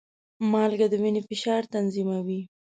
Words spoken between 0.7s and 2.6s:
د وینې فشار تنظیموي.